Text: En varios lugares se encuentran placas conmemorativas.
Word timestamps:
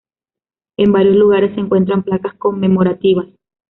En 0.79 0.91
varios 0.93 1.15
lugares 1.15 1.53
se 1.53 1.59
encuentran 1.59 2.01
placas 2.01 2.33
conmemorativas. 2.33 3.27